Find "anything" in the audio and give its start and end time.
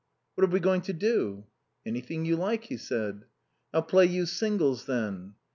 1.85-2.25